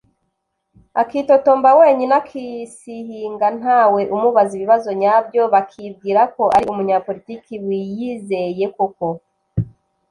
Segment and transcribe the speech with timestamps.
[1.01, 9.07] akitotomba wenyine, akisihinga ntawe umubaza ibibazo nyabyo, bakibwira ko ari umunyapolitiki wiyizeye koko